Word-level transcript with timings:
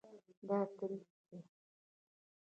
دا 0.47 0.59
تریخ 0.77 1.07
دی 1.27 1.39